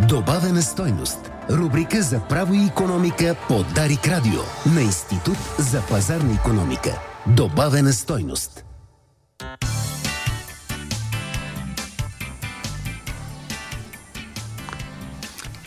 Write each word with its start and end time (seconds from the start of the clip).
Добавена 0.00 0.62
стойност. 0.62 1.30
Рубрика 1.50 2.02
за 2.02 2.20
право 2.20 2.54
и 2.54 2.64
економика 2.64 3.36
по 3.48 3.64
Дарик 3.74 4.08
Радио 4.08 4.40
на 4.74 4.82
Институт 4.82 5.36
за 5.58 5.82
пазарна 5.88 6.34
економика. 6.34 7.00
Добавена 7.26 7.92
стойност. 7.92 8.64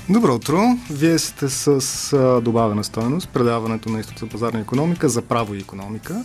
Добро 0.09 0.35
утро! 0.35 0.61
Вие 0.91 1.19
сте 1.19 1.49
с 1.49 2.41
добавена 2.43 2.83
стоеност, 2.83 3.29
предаването 3.29 3.89
на 3.89 3.97
Институт 3.97 4.19
за 4.19 4.27
пазарна 4.27 4.59
економика 4.59 5.09
за 5.09 5.21
право 5.21 5.55
и 5.55 5.59
економика. 5.59 6.23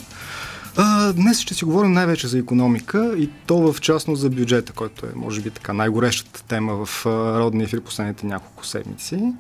А, 0.77 1.13
днес 1.13 1.41
ще 1.41 1.55
си 1.55 1.65
говорим 1.65 1.93
най-вече 1.93 2.29
за 2.29 2.39
економика 2.39 3.15
и 3.19 3.31
то 3.47 3.73
в 3.73 3.81
частност 3.81 4.23
за 4.23 4.31
бюджета, 4.31 4.73
който 4.73 5.07
е, 5.07 5.09
може 5.15 5.41
би, 5.41 5.51
така 5.51 5.73
най-горещата 5.73 6.45
тема 6.45 6.87
в 6.87 7.07
родния 7.07 7.65
ефир 7.65 7.81
последните 7.81 8.27
няколко 8.27 8.67
седмици. 8.67 9.33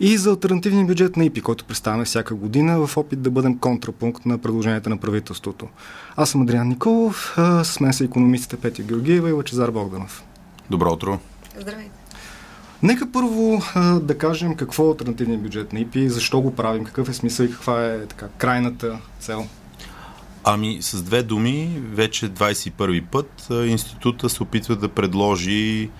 И 0.00 0.16
за 0.16 0.30
альтернативния 0.30 0.86
бюджет 0.86 1.16
на 1.16 1.24
ИПИ, 1.24 1.40
който 1.40 1.64
представяме 1.64 2.04
всяка 2.04 2.34
година 2.34 2.86
в 2.86 2.96
опит 2.96 3.22
да 3.22 3.30
бъдем 3.30 3.58
контрапункт 3.58 4.26
на 4.26 4.38
предложенията 4.38 4.90
на 4.90 4.96
правителството. 4.96 5.68
Аз 6.16 6.30
съм 6.30 6.42
Адриан 6.42 6.68
Николов, 6.68 7.34
а, 7.36 7.64
с 7.64 7.80
мен 7.80 7.92
са 7.92 8.04
економистите 8.04 8.56
Петя 8.56 8.82
Георгиева 8.82 9.28
и 9.28 9.32
Лачезар 9.32 9.70
Богданов. 9.70 10.24
Добро 10.70 10.92
утро! 10.92 11.18
Здравейте! 11.60 11.90
Нека 12.82 13.12
първо 13.12 13.62
а, 13.74 14.00
да 14.00 14.18
кажем 14.18 14.56
какво 14.56 14.86
е 14.86 14.88
альтернативният 14.88 15.42
бюджет 15.42 15.72
на 15.72 15.80
ИПИ, 15.80 16.08
защо 16.08 16.40
го 16.40 16.54
правим, 16.54 16.84
какъв 16.84 17.08
е 17.08 17.14
смисъл 17.14 17.44
и 17.44 17.50
каква 17.50 17.86
е 17.86 18.06
така, 18.06 18.26
крайната 18.38 18.98
цел. 19.20 19.46
Ами, 20.44 20.78
с 20.80 21.02
две 21.02 21.22
думи, 21.22 21.82
вече 21.92 22.30
21 22.30 23.04
път 23.06 23.48
института 23.50 24.28
се 24.28 24.42
опитва 24.42 24.76
да 24.76 24.88
предложи 24.88 25.90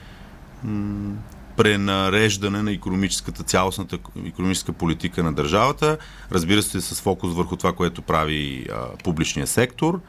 м- 0.64 1.16
пренареждане 1.56 2.62
на 2.62 2.72
економическата, 2.72 3.42
цялостната 3.42 3.98
економическа 4.26 4.72
политика 4.72 5.22
на 5.22 5.32
държавата. 5.32 5.98
Разбира 6.32 6.62
се, 6.62 6.80
с 6.80 7.00
фокус 7.00 7.34
върху 7.34 7.56
това, 7.56 7.72
което 7.72 8.02
прави 8.02 8.66
а, 8.72 8.96
публичния 9.04 9.46
сектор. 9.46 10.00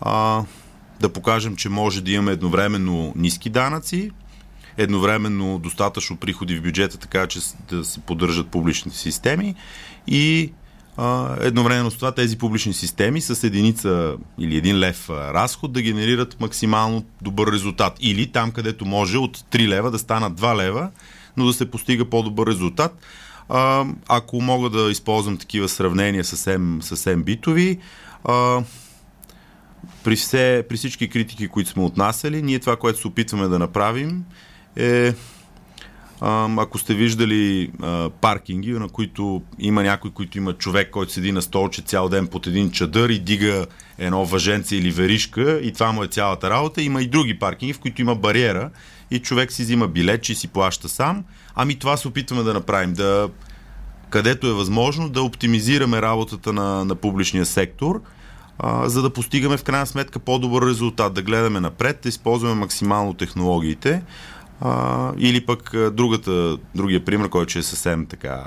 А, 0.00 0.42
да 1.00 1.08
покажем, 1.08 1.56
че 1.56 1.68
може 1.68 2.00
да 2.00 2.10
имаме 2.10 2.32
едновременно 2.32 3.12
ниски 3.16 3.50
данъци, 3.50 4.10
едновременно 4.76 5.58
достатъчно 5.58 6.16
приходи 6.16 6.56
в 6.56 6.62
бюджета, 6.62 6.98
така 6.98 7.26
че 7.26 7.40
да 7.70 7.84
се 7.84 8.00
поддържат 8.00 8.48
публичните 8.48 8.96
системи 8.96 9.54
и 10.06 10.52
едновременно 11.40 11.90
с 11.90 11.94
това 11.94 12.12
тези 12.12 12.38
публични 12.38 12.72
системи 12.72 13.20
с 13.20 13.44
единица 13.44 14.16
или 14.38 14.56
един 14.56 14.78
лев 14.78 15.10
разход 15.10 15.72
да 15.72 15.82
генерират 15.82 16.40
максимално 16.40 17.04
добър 17.22 17.52
резултат. 17.52 17.96
Или 18.00 18.32
там, 18.32 18.50
където 18.50 18.86
може 18.86 19.18
от 19.18 19.38
3 19.38 19.68
лева 19.68 19.90
да 19.90 19.98
станат 19.98 20.40
2 20.40 20.56
лева, 20.56 20.90
но 21.36 21.46
да 21.46 21.52
се 21.52 21.70
постига 21.70 22.04
по-добър 22.04 22.46
резултат. 22.46 22.98
А, 23.48 23.84
ако 24.08 24.40
мога 24.40 24.70
да 24.70 24.90
използвам 24.90 25.36
такива 25.36 25.68
сравнения 25.68 26.24
съвсем, 26.24 26.78
съвсем 26.82 27.22
битови, 27.22 27.78
а, 28.24 28.62
при, 30.04 30.16
все, 30.16 30.64
при 30.68 30.76
всички 30.76 31.08
критики, 31.08 31.48
които 31.48 31.70
сме 31.70 31.82
отнасяли, 31.82 32.42
ние 32.42 32.58
това, 32.58 32.76
което 32.76 33.00
се 33.00 33.08
опитваме 33.08 33.48
да 33.48 33.58
направим 33.58 34.24
е 34.76 35.14
ако 36.20 36.78
сте 36.78 36.94
виждали 36.94 37.70
паркинги, 38.20 38.72
на 38.72 38.88
които 38.88 39.42
има 39.58 39.82
някой, 39.82 40.10
който 40.10 40.38
има 40.38 40.52
човек, 40.52 40.90
който 40.90 41.12
седи 41.12 41.32
на 41.32 41.42
столче 41.42 41.82
цял 41.82 42.08
ден 42.08 42.26
под 42.26 42.46
един 42.46 42.70
чадър 42.70 43.08
и 43.08 43.18
дига 43.18 43.66
едно 43.98 44.24
въженце 44.24 44.76
или 44.76 44.90
веришка 44.90 45.60
и 45.62 45.72
това 45.72 45.92
му 45.92 46.04
е 46.04 46.08
цялата 46.08 46.50
работа. 46.50 46.82
Има 46.82 47.02
и 47.02 47.08
други 47.08 47.38
паркинги, 47.38 47.72
в 47.72 47.80
които 47.80 48.00
има 48.00 48.14
бариера 48.14 48.70
и 49.10 49.18
човек 49.18 49.52
си 49.52 49.62
взима 49.62 49.88
билет, 49.88 50.28
и 50.28 50.34
си 50.34 50.48
плаща 50.48 50.88
сам. 50.88 51.24
Ами 51.54 51.74
това 51.74 51.96
се 51.96 52.08
опитваме 52.08 52.42
да 52.42 52.54
направим, 52.54 52.92
да 52.92 53.28
където 54.10 54.46
е 54.46 54.52
възможно 54.52 55.08
да 55.08 55.22
оптимизираме 55.22 56.02
работата 56.02 56.52
на, 56.52 56.84
на 56.84 56.94
публичния 56.94 57.46
сектор, 57.46 58.00
а, 58.58 58.88
за 58.88 59.02
да 59.02 59.10
постигаме 59.10 59.56
в 59.56 59.64
крайна 59.64 59.86
сметка 59.86 60.18
по-добър 60.18 60.66
резултат, 60.66 61.14
да 61.14 61.22
гледаме 61.22 61.60
напред, 61.60 61.98
да 62.02 62.08
използваме 62.08 62.54
максимално 62.54 63.14
технологиите. 63.14 64.02
А, 64.60 65.12
или 65.18 65.46
пък 65.46 65.72
другата, 65.92 66.58
другия 66.74 67.04
пример, 67.04 67.28
който 67.28 67.58
е 67.58 67.62
съвсем 67.62 68.06
така 68.06 68.44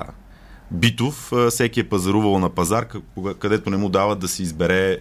битов, 0.71 1.33
всеки 1.49 1.79
е 1.79 1.89
пазарувал 1.89 2.39
на 2.39 2.49
пазар, 2.49 2.87
където 3.39 3.69
не 3.69 3.77
му 3.77 3.89
дават 3.89 4.19
да 4.19 4.27
си 4.27 4.43
избере 4.43 4.97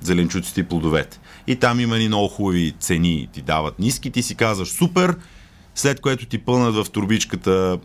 зеленчуците 0.00 0.60
и 0.60 0.64
плодовете. 0.64 1.20
И 1.46 1.56
там 1.56 1.80
има 1.80 1.98
ни 1.98 2.08
много 2.08 2.28
хубави 2.28 2.74
цени, 2.80 3.28
ти 3.32 3.42
дават 3.42 3.78
ниски, 3.78 4.10
ти 4.10 4.22
си 4.22 4.34
казваш 4.34 4.68
супер, 4.68 5.16
след 5.74 6.00
което 6.00 6.26
ти 6.26 6.38
пълнат 6.38 6.74
в 6.74 6.90
турбичката 6.90 7.78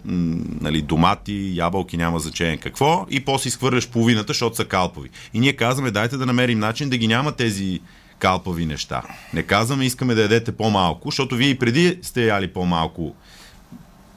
нали, 0.62 0.82
домати, 0.82 1.52
ябълки, 1.56 1.98
няма 1.98 2.20
значение 2.20 2.58
какво, 2.58 3.06
и 3.10 3.20
после 3.20 3.48
изхвърляш 3.48 3.90
половината, 3.90 4.28
защото 4.28 4.56
са 4.56 4.66
калпови. 4.66 5.10
И 5.34 5.40
ние 5.40 5.54
казваме, 5.54 5.92
дайте 5.92 6.18
да 6.18 6.26
намерим 6.26 6.60
начин 6.60 6.90
да 6.90 6.98
ги 6.98 7.08
няма 7.08 7.32
тези 7.32 7.80
калпави 8.20 8.66
неща. 8.66 9.02
Не 9.34 9.44
казваме, 9.44 9.86
искаме 9.86 10.16
да 10.16 10.22
ядете 10.22 10.52
по-малко, 10.52 11.08
защото 11.08 11.36
вие 11.36 11.50
и 11.50 11.60
преди 11.60 12.00
сте 12.02 12.26
яли 12.26 12.48
по-малко 12.48 13.16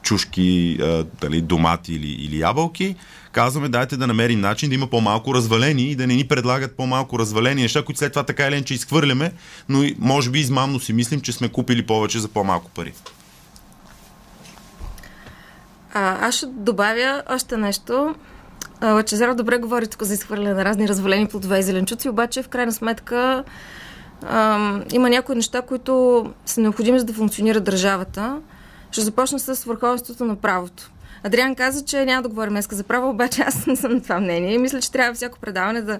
чушки, 0.01 0.77
дали, 1.21 1.41
домати 1.41 1.93
или, 1.93 2.07
или 2.07 2.39
ябълки. 2.39 2.95
Казваме, 3.31 3.69
дайте 3.69 3.97
да 3.97 4.07
намерим 4.07 4.39
начин 4.39 4.69
да 4.69 4.75
има 4.75 4.87
по-малко 4.87 5.35
развалени 5.35 5.83
и 5.83 5.95
да 5.95 6.07
не 6.07 6.15
ни 6.15 6.27
предлагат 6.27 6.77
по-малко 6.77 7.19
развалени 7.19 7.61
неща, 7.61 7.85
които 7.85 7.99
след 7.99 8.13
това 8.13 8.23
така 8.23 8.47
или 8.47 8.63
че 8.63 8.73
изхвърляме, 8.73 9.31
но 9.69 9.83
може 9.99 10.29
би 10.29 10.39
измамно 10.39 10.79
си 10.79 10.93
мислим, 10.93 11.21
че 11.21 11.31
сме 11.31 11.49
купили 11.49 11.85
повече 11.85 12.19
за 12.19 12.27
по-малко 12.27 12.69
пари. 12.69 12.93
А, 15.93 16.27
аз 16.27 16.35
ще 16.35 16.45
добавя 16.45 17.23
още 17.29 17.57
нещо. 17.57 18.15
Лачезаро 18.83 19.35
добре 19.35 19.57
говори 19.57 19.87
тук 19.87 20.03
за 20.03 20.13
изхвърляне 20.13 20.53
на 20.53 20.65
разни 20.65 20.87
развалени 20.87 21.27
плодове 21.27 21.59
и 21.59 21.63
зеленчуци, 21.63 22.09
обаче 22.09 22.43
в 22.43 22.47
крайна 22.47 22.71
сметка 22.71 23.43
има 24.91 25.09
някои 25.09 25.35
неща, 25.35 25.61
които 25.61 26.25
са 26.45 26.61
необходими 26.61 26.99
за 26.99 27.05
да 27.05 27.13
функционира 27.13 27.59
държавата. 27.59 28.41
Ще 28.91 29.01
започна 29.01 29.39
с 29.39 29.63
върховенството 29.63 30.25
на 30.25 30.35
правото. 30.35 30.91
Адриан 31.23 31.55
каза, 31.55 31.85
че 31.85 32.05
няма 32.05 32.21
да 32.21 32.29
говорим 32.29 32.53
днес 32.53 32.67
за 32.71 32.83
право, 32.83 33.09
обаче 33.09 33.41
аз 33.41 33.65
не 33.65 33.75
съм 33.75 33.93
на 33.93 34.01
това 34.01 34.19
мнение 34.19 34.53
и 34.53 34.57
мисля, 34.57 34.81
че 34.81 34.91
трябва 34.91 35.13
всяко 35.13 35.39
предаване 35.39 35.81
да 35.81 35.99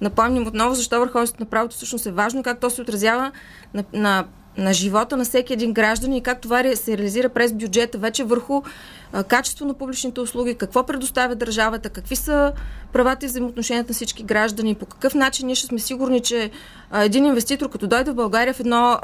напомним 0.00 0.46
отново 0.46 0.74
защо 0.74 0.98
върховенството 0.98 1.42
на 1.42 1.50
правото 1.50 1.76
всъщност 1.76 2.06
е 2.06 2.12
важно 2.12 2.40
и 2.40 2.42
как 2.42 2.60
то 2.60 2.70
се 2.70 2.82
отразява 2.82 3.32
на, 3.74 3.84
на 3.92 4.24
на 4.56 4.72
живота 4.72 5.16
на 5.16 5.24
всеки 5.24 5.52
един 5.52 5.72
граждан 5.72 6.12
и 6.12 6.22
как 6.22 6.40
това 6.40 6.76
се 6.76 6.98
реализира 6.98 7.28
през 7.28 7.52
бюджета 7.52 7.98
вече 7.98 8.24
върху 8.24 8.62
качество 9.28 9.66
на 9.66 9.74
публичните 9.74 10.20
услуги, 10.20 10.54
какво 10.54 10.86
предоставя 10.86 11.34
държавата, 11.34 11.90
какви 11.90 12.16
са 12.16 12.52
правата 12.92 13.26
и 13.26 13.28
взаимоотношенията 13.28 13.90
на 13.90 13.94
всички 13.94 14.22
граждани, 14.22 14.74
по 14.74 14.86
какъв 14.86 15.14
начин 15.14 15.46
ние 15.46 15.54
ще 15.54 15.66
сме 15.66 15.78
сигурни, 15.78 16.20
че 16.20 16.50
един 16.94 17.24
инвеститор, 17.24 17.70
като 17.70 17.86
дойде 17.86 18.10
в 18.10 18.14
България 18.14 18.54
в 18.54 18.60
едно 18.60 18.98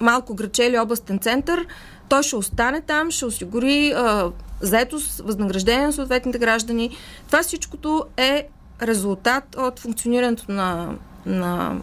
малко 0.00 0.34
граче 0.34 0.64
или 0.64 0.78
областен 0.78 1.18
център, 1.18 1.66
той 2.08 2.22
ще 2.22 2.36
остане 2.36 2.80
там, 2.80 3.10
ще 3.10 3.26
осигури 3.26 3.92
а, 3.96 4.30
заетост, 4.60 5.20
възнаграждение 5.24 5.86
на 5.86 5.92
съответните 5.92 6.38
граждани. 6.38 6.96
Това 7.26 7.42
всичкото 7.42 8.04
е 8.16 8.48
резултат 8.82 9.56
от 9.58 9.78
функционирането 9.78 10.52
на, 10.52 10.94
на 11.26 11.76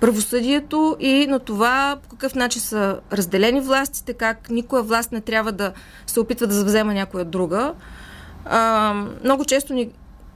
правосъдието 0.00 0.96
и 1.00 1.26
на 1.26 1.38
това 1.38 1.96
по 2.02 2.08
какъв 2.08 2.34
начин 2.34 2.62
са 2.62 3.00
разделени 3.12 3.60
властите, 3.60 4.12
как 4.12 4.50
никоя 4.50 4.82
власт 4.82 5.12
не 5.12 5.20
трябва 5.20 5.52
да 5.52 5.72
се 6.06 6.20
опитва 6.20 6.46
да 6.46 6.54
завзема 6.54 6.94
някоя 6.94 7.24
друга. 7.24 7.74
А, 8.44 8.94
много 9.24 9.44
често 9.44 9.74
ни 9.74 9.90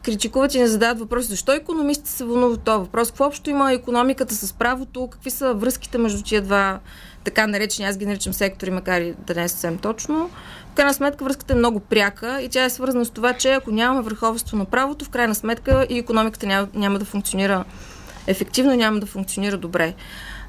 критикуват 0.05 0.55
и 0.55 0.59
не 0.59 0.67
задават 0.67 0.99
въпроси 0.99 1.29
защо 1.29 1.53
економистите 1.53 2.11
се 2.11 2.25
вълнуват 2.25 2.61
този 2.61 2.79
въпрос, 2.79 3.09
какво 3.09 3.25
общо 3.25 3.51
има 3.51 3.73
економиката 3.73 4.35
с 4.35 4.53
правото, 4.53 5.09
какви 5.11 5.31
са 5.31 5.55
връзките 5.55 5.99
между 5.99 6.23
тия 6.23 6.43
два 6.43 6.79
така 7.25 7.47
наречени, 7.47 7.89
аз 7.89 7.97
ги 7.97 8.07
наричам 8.07 8.33
сектори, 8.33 8.71
макар 8.71 9.01
и 9.01 9.15
да 9.27 9.35
не 9.35 9.43
е 9.43 9.49
съвсем 9.49 9.79
точно. 9.79 10.31
В 10.73 10.75
крайна 10.75 10.95
сметка 10.95 11.25
връзката 11.25 11.53
е 11.53 11.57
много 11.57 11.81
пряка 11.81 12.41
и 12.43 12.49
тя 12.49 12.65
е 12.65 12.71
свързана 12.71 13.05
с 13.05 13.11
това, 13.11 13.33
че 13.33 13.53
ако 13.53 13.71
нямаме 13.71 14.03
върховенство 14.03 14.57
на 14.57 14.65
правото, 14.65 15.05
в 15.05 15.09
крайна 15.09 15.35
сметка 15.35 15.87
и 15.91 15.99
економиката 15.99 16.47
няма, 16.47 16.69
няма 16.75 16.99
да 16.99 17.05
функционира 17.05 17.65
ефективно 18.31 18.75
няма 18.75 19.01
да 19.01 19.07
функционира 19.07 19.57
добре. 19.57 19.95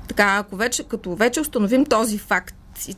Така, 0.07 0.37
ако 0.37 0.55
вече, 0.55 0.83
като 0.83 1.15
вече 1.15 1.41
установим 1.41 1.85
този 1.85 2.17
факт 2.17 2.55
и 2.87 2.95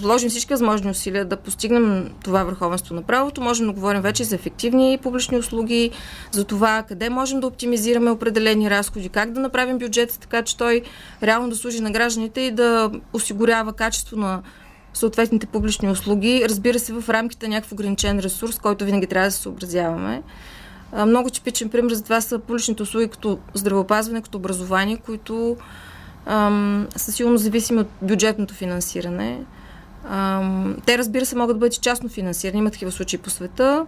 положим 0.00 0.30
всички 0.30 0.52
възможни 0.52 0.90
усилия 0.90 1.24
да 1.24 1.36
постигнем 1.36 2.10
това 2.24 2.44
върховенство 2.44 2.94
на 2.94 3.02
правото, 3.02 3.40
можем 3.40 3.66
да 3.66 3.72
говорим 3.72 4.02
вече 4.02 4.24
за 4.24 4.34
ефективни 4.34 4.98
публични 5.02 5.38
услуги, 5.38 5.90
за 6.32 6.44
това 6.44 6.84
къде 6.88 7.10
можем 7.10 7.40
да 7.40 7.46
оптимизираме 7.46 8.10
определени 8.10 8.70
разходи, 8.70 9.08
как 9.08 9.32
да 9.32 9.40
направим 9.40 9.78
бюджета 9.78 10.18
така, 10.18 10.42
че 10.42 10.56
той 10.56 10.82
реално 11.22 11.48
да 11.48 11.56
служи 11.56 11.80
на 11.80 11.90
гражданите 11.90 12.40
и 12.40 12.50
да 12.50 12.90
осигурява 13.12 13.72
качество 13.72 14.16
на 14.16 14.42
съответните 14.94 15.46
публични 15.46 15.90
услуги, 15.90 16.44
разбира 16.48 16.78
се, 16.78 16.92
в 16.92 17.04
рамките 17.08 17.48
на 17.48 17.54
някакъв 17.54 17.72
ограничен 17.72 18.18
ресурс, 18.18 18.58
който 18.58 18.84
винаги 18.84 19.06
трябва 19.06 19.28
да 19.28 19.32
се 19.32 19.42
съобразяваме. 19.42 20.22
Много 21.06 21.30
типичен 21.30 21.70
пример 21.70 21.92
за 21.92 22.04
това 22.04 22.20
са 22.20 22.38
публичните 22.38 22.82
услуги 22.82 23.08
като 23.08 23.38
здравеопазване, 23.54 24.22
като 24.22 24.38
образование, 24.38 24.96
които 24.96 25.56
ам, 26.26 26.86
са 26.96 27.12
силно 27.12 27.38
зависими 27.38 27.80
от 27.80 27.88
бюджетното 28.02 28.54
финансиране. 28.54 29.40
те, 30.86 30.98
разбира 30.98 31.26
се, 31.26 31.36
могат 31.36 31.56
да 31.56 31.58
бъдат 31.58 31.80
частно 31.80 32.08
финансирани. 32.08 32.58
Има 32.58 32.70
такива 32.70 32.92
случаи 32.92 33.18
по 33.18 33.30
света. 33.30 33.86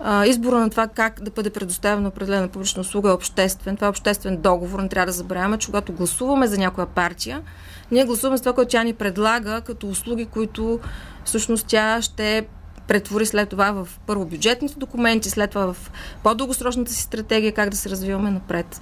А, 0.00 0.26
избора 0.26 0.58
на 0.58 0.70
това 0.70 0.86
как 0.86 1.22
да 1.22 1.30
бъде 1.30 1.50
предоставена 1.50 2.08
определена 2.08 2.48
публична 2.48 2.80
услуга 2.80 3.10
е 3.10 3.12
обществен. 3.12 3.76
Това 3.76 3.86
е 3.86 3.90
обществен 3.90 4.36
договор. 4.36 4.80
Не 4.80 4.88
трябва 4.88 5.06
да 5.06 5.12
забравяме, 5.12 5.58
че 5.58 5.66
когато 5.66 5.92
гласуваме 5.92 6.46
за 6.46 6.58
някоя 6.58 6.86
партия, 6.86 7.42
ние 7.90 8.04
гласуваме 8.04 8.38
с 8.38 8.40
това, 8.40 8.52
което 8.52 8.70
тя 8.70 8.82
ни 8.82 8.92
предлага 8.92 9.60
като 9.60 9.88
услуги, 9.88 10.26
които 10.26 10.80
всъщност 11.24 11.66
тя 11.66 12.02
ще 12.02 12.46
претвори 12.88 13.26
след 13.26 13.48
това 13.48 13.72
в 13.72 13.88
първо 14.06 14.24
бюджетните 14.24 14.74
документи, 14.78 15.30
след 15.30 15.50
това 15.50 15.72
в 15.72 15.90
по-дългосрочната 16.22 16.92
си 16.92 17.02
стратегия, 17.02 17.52
как 17.52 17.70
да 17.70 17.76
се 17.76 17.90
развиваме 17.90 18.30
напред. 18.30 18.80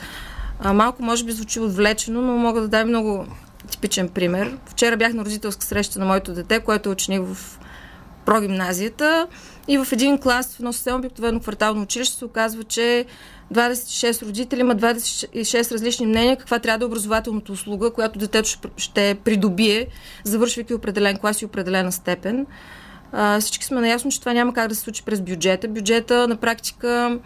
А, 0.61 0.73
малко 0.73 1.03
може 1.03 1.25
би 1.25 1.33
звучи 1.33 1.61
отвлечено, 1.61 2.23
но 2.23 2.37
мога 2.37 2.61
да 2.61 2.69
дам 2.69 2.89
много 2.89 3.27
типичен 3.71 4.09
пример. 4.09 4.56
Вчера 4.67 4.97
бях 4.97 5.12
на 5.12 5.25
родителска 5.25 5.65
среща 5.65 5.99
на 5.99 6.05
моето 6.05 6.33
дете, 6.33 6.61
което 6.61 6.89
е 6.89 6.93
ученик 6.93 7.23
в 7.25 7.59
прогимназията 8.25 9.27
и 9.69 9.79
в 9.79 9.89
един 9.93 10.19
клас 10.19 10.55
в 10.55 10.61
едно 10.61 10.73
съвсем 10.73 10.97
обикновено 10.97 11.41
квартално 11.41 11.83
училище 11.83 12.17
се 12.17 12.25
оказва, 12.25 12.65
че 12.65 13.05
26 13.55 14.23
родители 14.23 14.61
имат 14.61 14.81
26 14.81 15.73
различни 15.73 16.07
мнения 16.07 16.37
каква 16.37 16.59
трябва 16.59 16.79
да 16.79 16.85
е 16.85 16.87
образователната 16.87 17.53
услуга, 17.53 17.91
която 17.91 18.19
детето 18.19 18.59
ще 18.77 19.17
придобие, 19.25 19.87
завършвайки 20.25 20.75
определен 20.75 21.19
клас 21.19 21.43
и 21.43 21.45
определена 21.45 21.93
степен. 21.93 22.47
Всички 23.40 23.64
сме 23.64 23.81
наясно, 23.81 24.11
че 24.11 24.20
това 24.20 24.32
няма 24.32 24.55
как 24.55 24.69
да 24.69 24.75
се 24.75 24.81
случи 24.81 25.02
през 25.02 25.20
бюджета. 25.20 25.69
Бюджета 25.69 26.28
на 26.28 26.37
практика 26.37 27.19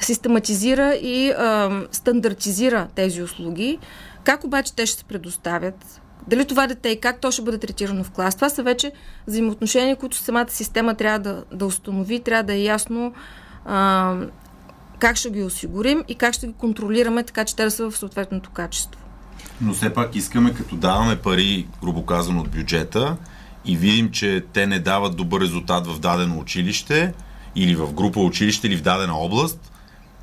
систематизира 0.00 0.94
и 0.94 1.30
а, 1.30 1.82
стандартизира 1.92 2.88
тези 2.94 3.22
услуги. 3.22 3.78
Как 4.24 4.44
обаче 4.44 4.74
те 4.74 4.86
ще 4.86 4.98
се 4.98 5.04
предоставят? 5.04 6.00
Дали 6.26 6.44
това 6.44 6.66
дете 6.66 6.88
и 6.88 7.00
как 7.00 7.20
то 7.20 7.30
ще 7.30 7.42
бъде 7.42 7.58
третирано 7.58 8.04
в 8.04 8.10
клас? 8.10 8.34
Това 8.34 8.48
са 8.48 8.62
вече 8.62 8.92
взаимоотношения, 9.26 9.96
които 9.96 10.16
самата 10.16 10.46
система 10.48 10.94
трябва 10.94 11.18
да, 11.18 11.44
да 11.52 11.66
установи, 11.66 12.20
трябва 12.20 12.42
да 12.42 12.52
е 12.52 12.62
ясно 12.62 13.12
а, 13.64 14.16
как 14.98 15.16
ще 15.16 15.30
ги 15.30 15.42
осигурим 15.42 16.04
и 16.08 16.14
как 16.14 16.34
ще 16.34 16.46
ги 16.46 16.52
контролираме, 16.52 17.22
така 17.22 17.44
че 17.44 17.56
те 17.56 17.64
да 17.64 17.70
са 17.70 17.90
в 17.90 17.96
съответното 17.96 18.50
качество. 18.50 19.00
Но 19.60 19.74
все 19.74 19.94
пак 19.94 20.16
искаме, 20.16 20.54
като 20.54 20.76
даваме 20.76 21.16
пари, 21.16 21.68
грубо 21.82 22.06
казано, 22.06 22.40
от 22.40 22.50
бюджета 22.50 23.16
и 23.64 23.76
видим, 23.76 24.10
че 24.10 24.44
те 24.52 24.66
не 24.66 24.78
дават 24.78 25.16
добър 25.16 25.40
резултат 25.40 25.86
в 25.86 25.98
дадено 25.98 26.38
училище 26.38 27.12
или 27.56 27.76
в 27.76 27.92
група 27.92 28.20
училище 28.20 28.66
или 28.66 28.76
в 28.76 28.82
дадена 28.82 29.18
област, 29.18 29.72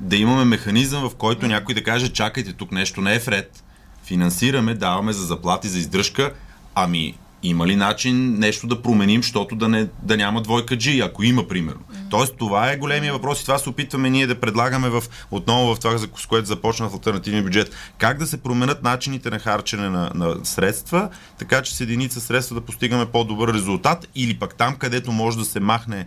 да 0.00 0.16
имаме 0.16 0.44
механизъм, 0.44 1.08
в 1.08 1.14
който 1.14 1.46
някой 1.46 1.74
да 1.74 1.84
каже, 1.84 2.08
чакайте, 2.08 2.52
тук 2.52 2.72
нещо 2.72 3.00
не 3.00 3.14
е 3.14 3.18
вред. 3.18 3.64
Финансираме, 4.04 4.74
даваме 4.74 5.12
за 5.12 5.26
заплати, 5.26 5.68
за 5.68 5.78
издръжка, 5.78 6.34
ами 6.74 7.14
има 7.42 7.66
ли 7.66 7.76
начин 7.76 8.38
нещо 8.38 8.66
да 8.66 8.82
променим, 8.82 9.22
защото 9.22 9.56
да, 9.56 9.68
не, 9.68 9.88
да 10.02 10.16
няма 10.16 10.42
двойка 10.42 10.76
G, 10.76 11.06
ако 11.06 11.22
има, 11.22 11.48
примерно. 11.48 11.80
Mm-hmm. 11.80 12.10
Тоест, 12.10 12.34
това 12.38 12.70
е 12.72 12.76
големия 12.76 13.12
въпрос 13.12 13.40
и 13.40 13.44
това 13.44 13.58
се 13.58 13.68
опитваме 13.68 14.10
ние 14.10 14.26
да 14.26 14.40
предлагаме 14.40 14.88
в, 14.88 15.04
отново 15.30 15.74
в 15.74 15.80
това, 15.80 15.98
с 15.98 16.26
което 16.26 16.48
започна 16.48 16.88
в 16.88 16.94
альтернативния 16.94 17.42
бюджет. 17.42 17.74
Как 17.98 18.18
да 18.18 18.26
се 18.26 18.42
променят 18.42 18.82
начините 18.82 19.30
на 19.30 19.38
харчене 19.38 19.88
на, 19.88 20.10
на 20.14 20.36
средства, 20.44 21.08
така 21.38 21.62
че 21.62 21.76
с 21.76 21.80
единица 21.80 22.20
средства 22.20 22.54
да 22.54 22.60
постигаме 22.60 23.06
по-добър 23.06 23.54
резултат 23.54 24.08
или 24.14 24.38
пък 24.38 24.54
там, 24.54 24.76
където 24.76 25.12
може 25.12 25.38
да 25.38 25.44
се 25.44 25.60
махне 25.60 26.06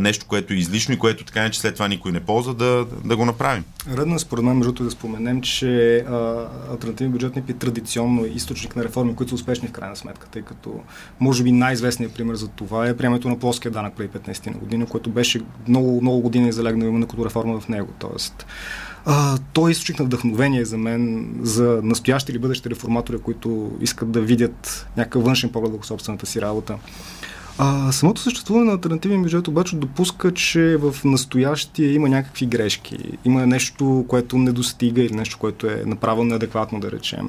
нещо, 0.00 0.26
което 0.28 0.52
е 0.52 0.56
излишно 0.56 0.94
и 0.94 0.98
което 0.98 1.24
така 1.24 1.42
не, 1.42 1.50
че 1.50 1.60
след 1.60 1.74
това 1.74 1.88
никой 1.88 2.12
не 2.12 2.20
ползва, 2.20 2.54
да, 2.54 2.86
да 3.04 3.16
го 3.16 3.24
направим. 3.24 3.64
Редно 3.96 4.14
е 4.14 4.18
според 4.18 4.44
мен, 4.44 4.56
между 4.56 4.84
да 4.84 4.90
споменем, 4.90 5.42
че 5.42 5.96
а, 5.96 6.48
альтернативен 6.70 7.42
е 7.48 7.52
традиционно 7.52 8.26
източник 8.26 8.76
на 8.76 8.84
реформи, 8.84 9.16
които 9.16 9.28
са 9.28 9.34
успешни 9.34 9.68
в 9.68 9.72
крайна 9.72 9.96
сметка, 9.96 10.26
тъй 10.26 10.42
като 10.42 10.80
може 11.20 11.42
би 11.42 11.52
най-известният 11.52 12.14
пример 12.14 12.34
за 12.34 12.48
това 12.48 12.88
е 12.88 12.96
приемането 12.96 13.28
на 13.28 13.38
плоския 13.38 13.72
данък 13.72 13.94
преди 13.96 14.08
15 14.08 14.46
на 14.46 14.58
година, 14.58 14.86
което 14.86 15.10
беше 15.10 15.40
много, 15.68 16.00
много 16.00 16.20
години 16.20 16.52
залегнал 16.52 16.86
именно 16.86 17.06
като 17.06 17.24
реформа 17.24 17.60
в 17.60 17.68
него. 17.68 17.92
Тоест, 17.98 18.46
а, 19.04 19.38
той 19.52 19.70
е 19.70 19.72
източник 19.72 19.98
на 19.98 20.04
вдъхновение 20.04 20.64
за 20.64 20.78
мен, 20.78 21.34
за 21.42 21.80
настоящи 21.82 22.32
или 22.32 22.38
бъдещи 22.38 22.70
реформатори, 22.70 23.18
които 23.18 23.78
искат 23.80 24.10
да 24.10 24.20
видят 24.20 24.86
някакъв 24.96 25.24
външен 25.24 25.50
поглед 25.50 25.82
в 25.82 25.86
собствената 25.86 26.26
си 26.26 26.40
работа. 26.40 26.78
А, 27.58 27.92
самото 27.92 28.20
съществуване 28.20 28.66
на 28.66 28.72
альтернативен 28.72 29.22
бюджет 29.22 29.48
обаче 29.48 29.76
допуска, 29.76 30.34
че 30.34 30.76
в 30.76 30.96
настоящия 31.04 31.92
има 31.94 32.08
някакви 32.08 32.46
грешки. 32.46 32.98
Има 33.24 33.46
нещо, 33.46 34.04
което 34.08 34.38
не 34.38 34.52
достига 34.52 35.02
или 35.02 35.14
нещо, 35.14 35.38
което 35.38 35.66
е 35.66 35.82
направено 35.86 36.24
неадекватно, 36.24 36.80
да 36.80 36.90
речем. 36.90 37.28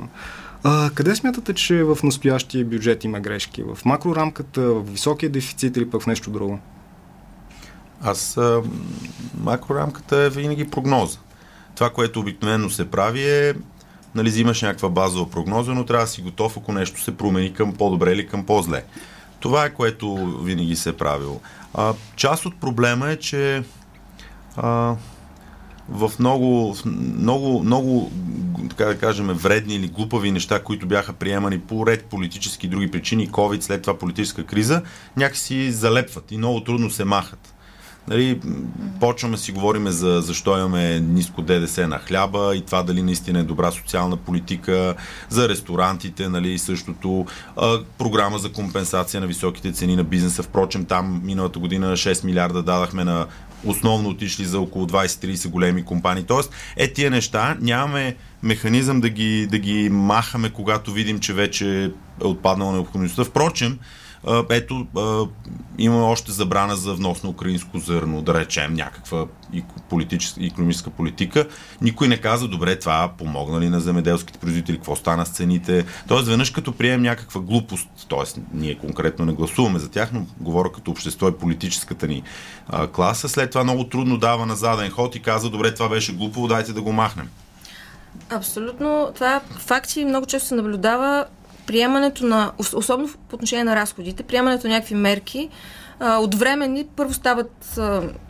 А, 0.64 0.90
къде 0.94 1.16
смятате, 1.16 1.54
че 1.54 1.84
в 1.84 1.98
настоящия 2.04 2.66
бюджет 2.66 3.04
има 3.04 3.20
грешки? 3.20 3.64
В 3.64 3.86
макрорамката, 3.86 4.62
в 4.62 4.84
високия 4.92 5.30
дефицит 5.30 5.78
или 5.78 5.90
пък 5.90 6.02
в 6.02 6.08
нещо 6.08 6.32
друго? 6.32 6.60
Аз 8.02 8.38
а, 8.38 8.62
макрорамката 9.44 10.18
е 10.18 10.30
винаги 10.30 10.70
прогноза. 10.70 11.18
Това, 11.76 11.90
което 11.90 12.20
обикновено 12.20 12.70
се 12.70 12.92
прави 12.92 13.30
е 13.30 13.54
нали, 14.16 14.30
взимаш 14.30 14.62
някаква 14.62 14.90
базова 14.90 15.30
прогноза, 15.30 15.74
но 15.74 15.86
трябва 15.86 16.06
да 16.06 16.12
си 16.12 16.22
готов, 16.22 16.58
ако 16.58 16.74
нещо 16.74 17.02
се 17.02 17.18
промени 17.18 17.54
към 17.54 17.74
по-добре 17.74 18.12
или 18.12 18.28
към 18.28 18.46
по-зле. 18.46 18.84
Това 19.42 19.66
е 19.66 19.74
което 19.74 20.16
винаги 20.44 20.76
се 20.76 20.90
е 20.90 20.94
правило. 20.94 21.42
А, 21.74 21.94
част 22.16 22.46
от 22.46 22.60
проблема 22.60 23.10
е, 23.10 23.16
че 23.16 23.64
а, 24.58 24.96
в 25.90 26.12
много, 26.20 26.76
много, 26.86 27.64
много, 27.64 28.12
така 28.70 28.86
да 28.86 28.98
кажем, 28.98 29.28
вредни 29.28 29.76
или 29.76 29.88
глупави 29.88 30.32
неща, 30.32 30.64
които 30.64 30.86
бяха 30.88 31.14
приемани 31.14 31.60
по 31.60 31.88
ред 31.88 32.06
политически 32.06 32.68
други 32.68 32.92
причини, 32.92 33.30
COVID, 33.30 33.62
след 33.62 33.82
това 33.82 33.98
политическа 33.98 34.44
криза, 34.44 34.82
някакси 35.18 35.72
залепват 35.72 36.32
и 36.32 36.38
много 36.38 36.64
трудно 36.64 36.90
се 36.90 37.06
махат. 37.06 37.54
Нали, 38.08 38.40
почваме 39.00 39.38
си 39.38 39.52
говорим 39.52 39.88
за 39.88 40.22
защо 40.22 40.58
имаме 40.58 41.00
ниско 41.00 41.42
ДДС 41.42 41.88
на 41.88 42.00
хляба 42.00 42.56
и 42.56 42.62
това 42.62 42.84
дали 42.84 43.02
наистина 43.02 43.40
е 43.40 43.44
добра 43.44 43.72
социална 43.72 44.18
политика, 44.18 44.96
за 45.30 45.50
ресторантите, 45.50 46.30
нали, 46.30 46.58
същото, 46.58 47.26
а, 47.58 47.80
програма 47.98 48.40
за 48.40 48.52
компенсация 48.52 49.22
на 49.22 49.28
високите 49.28 49.72
цени 49.72 49.96
на 49.96 50.04
бизнеса. 50.04 50.44
Впрочем, 50.44 50.86
там 50.86 51.22
миналата 51.24 51.60
година 51.60 51.98
6 51.98 52.24
милиарда 52.24 52.64
дадахме 52.64 53.04
на 53.04 53.28
основно 53.66 54.10
отишли 54.10 54.46
за 54.46 54.60
около 54.60 54.86
20-30 54.86 55.50
големи 55.50 55.86
компании. 55.86 56.24
Тоест, 56.24 56.52
е 56.78 56.94
тия 56.94 57.12
неща 57.12 57.58
нямаме 57.62 58.16
механизъм 58.44 59.02
да 59.02 59.10
ги, 59.10 59.48
да 59.48 59.58
ги 59.58 59.90
махаме, 59.90 60.50
когато 60.50 60.92
видим, 60.92 61.20
че 61.20 61.34
вече 61.34 61.84
е 62.22 62.26
отпаднала 62.26 62.74
необходимостта. 62.74 63.24
Впрочем, 63.24 63.80
ето, 64.50 64.88
има 65.78 66.06
още 66.06 66.32
забрана 66.32 66.76
за 66.76 66.94
внос 66.94 67.24
на 67.24 67.30
украинско 67.30 67.80
зърно, 67.80 68.22
да 68.22 68.34
речем 68.34 68.74
някаква 68.74 69.26
политическа, 69.90 70.46
економическа 70.46 70.90
политика. 70.90 71.48
Никой 71.82 72.08
не 72.08 72.18
каза, 72.18 72.48
добре, 72.48 72.80
това 72.80 73.12
помогна 73.18 73.60
ли 73.60 73.70
на 73.70 73.80
земеделските 73.80 74.40
производители, 74.40 74.78
какво 74.78 74.96
стана 74.96 75.26
с 75.26 75.30
цените. 75.30 75.86
Тоест, 76.08 76.28
веднъж 76.28 76.50
като 76.50 76.72
приемем 76.72 77.02
някаква 77.02 77.42
глупост, 77.42 77.90
т.е. 78.10 78.42
ние 78.54 78.76
конкретно 78.78 79.26
не 79.26 79.34
гласуваме 79.34 79.80
за 79.80 79.90
тях, 79.90 80.10
но 80.14 80.26
говоря 80.40 80.72
като 80.72 80.92
общество 80.92 81.28
и 81.28 81.38
политическата 81.38 82.08
ни 82.08 82.24
а, 82.68 82.88
класа, 82.88 83.30
след 83.30 83.52
това 83.52 83.64
много 83.64 83.84
трудно 83.84 84.18
дава 84.18 84.46
на 84.46 84.56
заден 84.56 84.90
ход 84.90 85.16
и 85.16 85.22
казва, 85.22 85.50
добре, 85.50 85.74
това 85.74 85.90
беше 85.90 86.14
глупо, 86.14 86.48
дайте 86.48 86.74
да 86.74 86.82
го 86.82 86.92
махнем. 86.92 87.30
Абсолютно. 88.30 89.12
Това 89.16 89.42
факти 89.60 90.06
много 90.06 90.26
често 90.26 90.48
се 90.48 90.56
наблюдава 90.56 91.26
приемането 91.72 92.26
на, 92.26 92.52
особено 92.74 93.10
по 93.30 93.36
отношение 93.36 93.64
на 93.64 93.76
разходите, 93.76 94.24
приемането 94.24 94.68
на 94.68 94.74
някакви 94.74 94.96
мерки, 94.96 95.50
от 96.02 96.36
времени 96.36 96.88
първо 96.96 97.14
стават, 97.14 97.80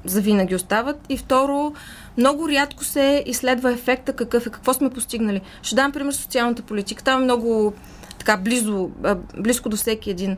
завинаги 0.06 0.56
остават 0.56 0.98
и 1.10 1.18
второ, 1.18 1.74
много 2.18 2.50
рядко 2.50 2.84
се 2.84 3.24
изследва 3.26 3.72
ефекта 3.72 4.14
какъв 4.14 4.46
е, 4.46 4.50
какво 4.50 4.74
сме 4.74 4.90
постигнали. 4.90 5.42
Ще 5.62 5.76
дам 5.76 5.92
пример 5.92 6.14
социалната 6.14 6.62
политика. 6.62 7.04
Там 7.04 7.22
е 7.22 7.24
много 7.24 7.74
така 8.20 8.38
близо, 8.38 8.90
близко 9.38 9.70
до 9.70 9.78
всеки 9.78 10.10
един. 10.10 10.38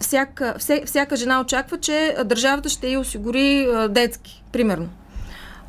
Всяка, 0.00 0.54
вся, 0.58 0.80
всяка 0.86 1.16
жена 1.16 1.40
очаква, 1.40 1.78
че 1.78 2.16
държавата 2.24 2.68
ще 2.68 2.88
й 2.88 2.96
осигури 2.96 3.68
детски, 3.88 4.42
примерно. 4.52 4.88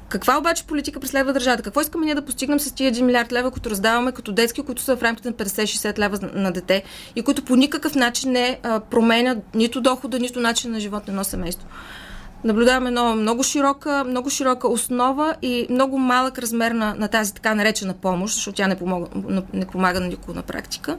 Каква 0.09 0.37
обаче 0.37 0.63
политика 0.63 0.99
преследва 0.99 1.33
държавата? 1.33 1.63
Какво 1.63 1.81
искаме 1.81 2.05
ние 2.05 2.15
да 2.15 2.25
постигнем 2.25 2.59
с 2.59 2.71
тия 2.71 2.91
1 2.91 3.01
милиард 3.01 3.31
лева, 3.31 3.51
които 3.51 3.69
раздаваме 3.69 4.11
като 4.11 4.31
детски, 4.31 4.61
които 4.61 4.81
са 4.81 4.95
в 4.95 5.03
рамките 5.03 5.29
на 5.29 5.33
50-60 5.33 5.99
лева 5.99 6.19
на 6.33 6.51
дете 6.51 6.83
и 7.15 7.21
които 7.21 7.45
по 7.45 7.55
никакъв 7.55 7.95
начин 7.95 8.31
не 8.31 8.59
променят 8.89 9.55
нито 9.55 9.81
дохода, 9.81 10.19
нито 10.19 10.39
начин 10.39 10.71
на 10.71 10.79
живот 10.79 11.07
на 11.07 11.11
едно 11.11 11.23
семейство? 11.23 11.67
Наблюдаваме 12.43 12.87
едно 12.87 13.15
много 13.15 13.43
широка, 13.43 14.03
много 14.03 14.29
широка 14.29 14.67
основа 14.67 15.35
и 15.41 15.67
много 15.69 15.97
малък 15.97 16.39
размер 16.39 16.71
на, 16.71 16.95
на 16.95 17.07
тази 17.07 17.33
така 17.33 17.55
наречена 17.55 17.93
помощ, 17.93 18.35
защото 18.35 18.55
тя 18.55 18.67
не 18.67 18.75
помага, 18.75 19.07
не 19.53 19.65
помага 19.65 19.99
на 19.99 20.07
никого 20.07 20.33
на 20.33 20.41
практика 20.41 20.97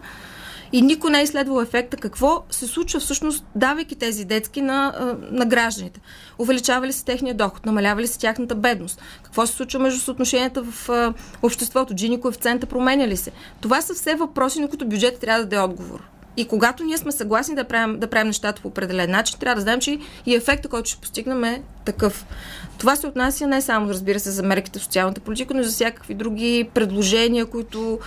и 0.73 0.83
никой 0.83 1.11
не 1.11 1.21
е 1.21 1.23
изследвал 1.23 1.63
ефекта 1.63 1.97
какво 1.97 2.43
се 2.51 2.67
случва 2.67 3.01
всъщност, 3.01 3.45
давайки 3.55 3.95
тези 3.95 4.25
детски 4.25 4.61
на, 4.61 4.95
на 5.31 5.47
гражданите. 5.47 6.01
Увеличава 6.39 6.87
ли 6.87 6.93
се 6.93 7.05
техния 7.05 7.35
доход, 7.35 7.67
намалява 7.67 8.01
ли 8.01 8.07
се 8.07 8.19
тяхната 8.19 8.55
бедност, 8.55 9.03
какво 9.23 9.47
се 9.47 9.53
случва 9.53 9.81
между 9.81 10.01
съотношенията 10.01 10.63
в 10.63 10.91
обществото, 11.43 11.95
джини 11.95 12.21
коефициента 12.21 12.67
променя 12.67 13.09
ли 13.09 13.17
се. 13.17 13.31
Това 13.61 13.81
са 13.83 13.95
все 13.95 14.15
въпроси, 14.15 14.61
на 14.61 14.69
които 14.69 14.89
бюджет 14.89 15.19
трябва 15.19 15.43
да 15.43 15.49
даде 15.49 15.63
отговор. 15.63 16.03
И 16.37 16.45
когато 16.45 16.85
ние 16.85 16.99
сме 16.99 17.13
съгласни 17.13 17.55
да 17.55 17.65
правим, 17.65 17.99
да 17.99 18.07
правим 18.07 18.27
нещата 18.27 18.63
по 18.63 18.69
определен 18.69 19.11
начин, 19.11 19.39
трябва 19.39 19.55
да 19.55 19.61
знаем, 19.61 19.81
че 19.81 19.99
и 20.27 20.35
ефекта, 20.35 20.69
който 20.69 20.91
ще 20.91 21.01
постигнем 21.01 21.45
е 21.45 21.63
такъв. 21.85 22.27
Това 22.79 22.97
се 22.97 23.07
отнася 23.07 23.47
не 23.47 23.63
само, 23.63 23.89
разбира 23.89 24.21
се, 24.21 24.31
за 24.31 24.43
мерките 24.43 24.79
в 24.79 24.83
социалната 24.83 25.21
политика, 25.21 25.55
но 25.55 25.61
и 25.61 25.65
за 25.65 25.71
всякакви 25.71 26.15
други 26.15 26.69
предложения, 26.75 27.47
които 27.47 27.99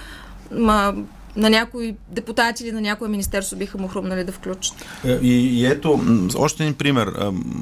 ма, 0.52 0.94
на 1.36 1.50
някои 1.50 1.96
депутати 2.10 2.64
или 2.64 2.72
на 2.72 2.82
някое 2.82 3.10
министерство 3.10 3.58
биха 3.58 3.78
му 3.78 3.88
хрумнали 3.88 4.24
да 4.24 4.32
включат. 4.32 4.86
Е, 5.06 5.12
и, 5.12 5.60
и 5.60 5.66
ето, 5.66 6.00
още 6.36 6.64
един 6.64 6.76
пример. 6.76 7.14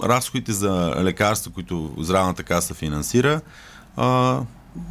Разходите 0.03 0.51
за 0.51 0.95
лекарства, 1.01 1.51
които 1.51 1.95
здравната 1.97 2.43
каса 2.43 2.73
финансира, 2.73 3.41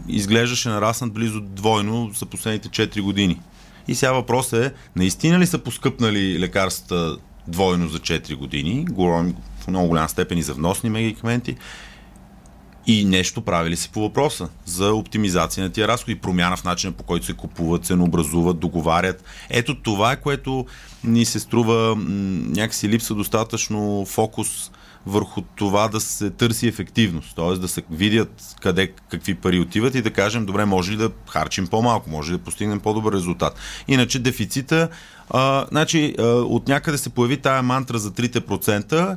изглеждаше 0.08 0.68
нараснат 0.68 1.12
близо 1.12 1.40
двойно 1.40 2.10
за 2.14 2.26
последните 2.26 2.68
4 2.68 3.02
години. 3.02 3.40
И 3.88 3.94
сега 3.94 4.12
въпрос 4.12 4.52
е, 4.52 4.72
наистина 4.96 5.38
ли 5.38 5.46
са 5.46 5.58
поскъпнали 5.58 6.40
лекарствата 6.40 7.16
двойно 7.49 7.88
за 7.88 7.99
4 7.99 8.37
години, 8.37 8.87
в 9.60 9.68
много 9.68 9.88
голяма 9.88 10.08
степен 10.08 10.38
и 10.38 10.42
за 10.42 10.54
вносни 10.54 10.90
медикаменти, 10.90 11.56
и 12.90 13.04
нещо 13.04 13.42
правили 13.42 13.76
си 13.76 13.90
по 13.92 14.00
въпроса 14.00 14.49
за 14.64 14.92
оптимизация 14.92 15.64
на 15.64 15.70
тия 15.70 15.88
разходи, 15.88 16.20
промяна 16.20 16.56
в 16.56 16.64
начина 16.64 16.92
по 16.92 17.04
който 17.04 17.26
се 17.26 17.32
купуват, 17.32 17.85
ценообразуват, 17.85 18.59
договарят. 18.59 19.25
Ето 19.50 19.82
това 19.82 20.12
е 20.12 20.20
което 20.20 20.66
ни 21.04 21.25
се 21.25 21.40
струва 21.40 21.97
някакси 21.97 22.88
липса 22.88 23.14
достатъчно 23.14 24.06
фокус 24.06 24.70
върху 25.06 25.42
това 25.42 25.88
да 25.88 26.00
се 26.00 26.30
търси 26.30 26.68
ефективност, 26.68 27.37
т.е. 27.37 27.59
да 27.59 27.68
се 27.68 27.82
видят 27.90 28.56
къде 28.61 28.92
какви 29.11 29.35
пари 29.35 29.61
отиват 29.61 29.94
и 29.94 30.02
да 30.02 30.11
кажем, 30.11 30.47
добре, 30.47 30.64
може 30.64 30.92
ли 30.92 30.97
да 30.97 31.11
харчим 31.28 31.66
по-малко, 31.66 32.11
може 32.11 32.32
ли 32.32 32.37
да 32.37 32.44
постигнем 32.44 32.80
по-добър 32.80 33.12
резултат. 33.12 33.59
Иначе 33.88 34.18
дефицита, 34.18 34.88
а, 35.30 35.66
значи, 35.70 36.14
а, 36.18 36.23
от 36.26 36.68
някъде 36.68 36.99
се 36.99 37.11
появи 37.11 37.37
тая 37.37 37.62
мантра 37.62 37.99
за 37.99 38.11
3%, 38.11 39.16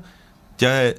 тя 0.57 0.81
е 0.81 0.93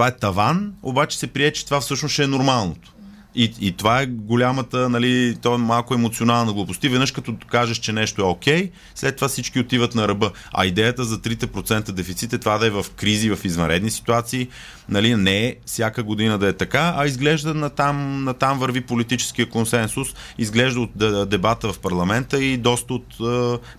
това 0.00 0.08
е 0.08 0.16
таван, 0.16 0.72
обаче 0.82 1.18
се 1.18 1.26
прие, 1.26 1.52
че 1.52 1.64
това 1.64 1.80
всъщност 1.80 2.12
ще 2.12 2.24
е 2.24 2.26
нормалното. 2.26 2.92
И, 3.34 3.52
и 3.60 3.72
това 3.72 4.00
е 4.00 4.06
голямата, 4.06 4.88
нали, 4.88 5.36
то 5.42 5.54
е 5.54 5.58
малко 5.58 5.94
емоционална 5.94 6.52
глупост. 6.52 6.82
Веднъж 6.82 7.12
като 7.12 7.36
кажеш, 7.46 7.78
че 7.78 7.92
нещо 7.92 8.22
е 8.22 8.24
окей, 8.24 8.62
okay, 8.62 8.70
след 8.94 9.16
това 9.16 9.28
всички 9.28 9.60
отиват 9.60 9.94
на 9.94 10.08
ръба. 10.08 10.30
А 10.52 10.66
идеята 10.66 11.04
за 11.04 11.18
3% 11.18 11.92
дефицит 11.92 12.32
е 12.32 12.38
това 12.38 12.58
да 12.58 12.66
е 12.66 12.70
в 12.70 12.86
кризи, 12.96 13.30
в 13.30 13.38
извънредни 13.44 13.90
ситуации. 13.90 14.48
Нали, 14.88 15.14
не 15.14 15.46
е 15.46 15.56
всяка 15.66 16.02
година 16.02 16.38
да 16.38 16.48
е 16.48 16.52
така, 16.52 16.94
а 16.96 17.06
изглежда 17.06 17.54
на 17.54 17.70
там, 17.70 18.24
на 18.24 18.34
там 18.34 18.58
върви 18.58 18.80
политическия 18.80 19.48
консенсус, 19.48 20.08
изглежда 20.38 20.80
от 20.80 20.90
дебата 21.28 21.72
в 21.72 21.78
парламента 21.78 22.44
и 22.44 22.56
доста 22.56 22.94
от 22.94 23.16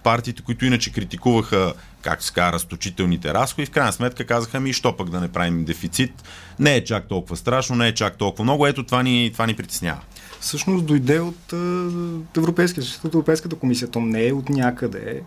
партиите, 0.03 0.41
които 0.41 0.65
иначе 0.65 0.91
критикуваха 0.91 1.73
как 2.01 2.23
се 2.23 2.33
казва, 2.33 2.53
разточителните 2.53 3.33
разходи. 3.33 3.65
В 3.65 3.71
крайна 3.71 3.91
сметка 3.91 4.25
казаха 4.25 4.59
ми, 4.59 4.73
що 4.73 4.97
пък 4.97 5.09
да 5.09 5.19
не 5.19 5.27
правим 5.27 5.63
дефицит. 5.63 6.11
Не 6.59 6.75
е 6.75 6.83
чак 6.83 7.07
толкова 7.07 7.37
страшно, 7.37 7.75
не 7.75 7.87
е 7.87 7.93
чак 7.93 8.17
толкова 8.17 8.43
много. 8.43 8.67
Ето 8.67 8.83
това 8.83 9.03
ни, 9.03 9.29
това 9.33 9.47
ни 9.47 9.53
притеснява. 9.53 10.01
Всъщност 10.39 10.85
дойде 10.85 11.19
от, 11.19 11.53
от 11.53 12.37
Европейския 12.37 12.83
от 13.03 13.13
Европейската 13.13 13.55
комисия. 13.55 13.87
То 13.87 13.99
не 13.99 14.27
е 14.27 14.33
от 14.33 14.49
някъде. 14.49 15.21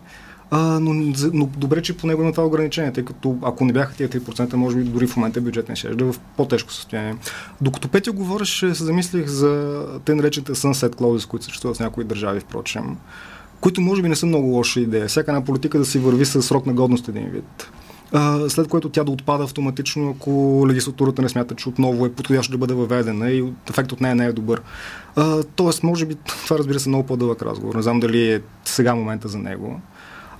А, 0.51 0.79
но, 0.79 1.13
но 1.33 1.45
добре, 1.45 1.81
че 1.81 1.97
по 1.97 2.07
него 2.07 2.21
има 2.21 2.31
това 2.31 2.47
ограничение, 2.47 2.93
тъй 2.93 3.05
като 3.05 3.37
ако 3.43 3.65
не 3.65 3.73
бяха 3.73 3.95
тия 3.95 4.09
3%, 4.09 4.53
може 4.53 4.77
би 4.77 4.83
дори 4.83 5.07
в 5.07 5.15
момента 5.15 5.41
бюджет 5.41 5.69
не 5.69 5.75
ще 5.75 5.87
е 5.87 5.91
в 5.91 6.15
по-тежко 6.37 6.73
състояние. 6.73 7.15
Докато 7.61 7.87
Петя 7.87 8.11
говореше, 8.11 8.75
се 8.75 8.83
замислих 8.83 9.27
за 9.27 9.83
те 10.05 10.15
наречените 10.15 10.51
sunset 10.51 10.95
clauses, 10.95 11.27
които 11.27 11.45
съществуват 11.45 11.77
в 11.77 11.79
някои 11.79 12.03
държави, 12.03 12.39
впрочем 12.39 12.97
които 13.65 13.81
може 13.81 14.01
би 14.01 14.09
не 14.09 14.15
са 14.15 14.25
много 14.25 14.47
лоша 14.47 14.79
идея. 14.79 15.07
Всяка 15.07 15.31
една 15.31 15.45
политика 15.45 15.77
да 15.77 15.85
си 15.85 15.99
върви 15.99 16.25
с 16.25 16.41
срок 16.41 16.65
на 16.65 16.73
годност 16.73 17.07
един 17.07 17.29
вид. 17.29 17.71
След 18.47 18.67
което 18.67 18.89
тя 18.89 19.03
да 19.03 19.11
отпада 19.11 19.43
автоматично, 19.43 20.09
ако 20.09 20.65
легислатурата 20.67 21.21
не 21.21 21.29
смята, 21.29 21.55
че 21.55 21.69
отново 21.69 22.05
е 22.05 22.11
подходящо 22.11 22.51
да 22.51 22.57
бъде 22.57 22.73
въведена 22.73 23.29
и 23.29 23.53
ефект 23.69 23.91
от 23.91 24.01
нея 24.01 24.15
не 24.15 24.25
е 24.25 24.33
добър. 24.33 24.61
Тоест, 25.55 25.83
може 25.83 26.05
би 26.05 26.15
това 26.15 26.57
разбира 26.57 26.79
се 26.79 26.89
много 26.89 27.05
по-дълъг 27.05 27.41
разговор. 27.41 27.75
Не 27.75 27.81
знам 27.81 27.99
дали 27.99 28.33
е 28.33 28.41
сега 28.65 28.95
момента 28.95 29.27
за 29.27 29.37
него. 29.37 29.81